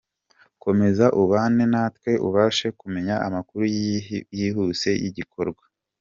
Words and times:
Komeza 0.63 1.05
ubane 1.21 1.63
natwe 1.73 2.11
ubashe 2.27 2.67
kumenya 2.79 3.15
amakuru 3.27 3.63
yihuse 4.37 4.89
y’iki 5.01 5.15
gikorwa. 5.17 5.63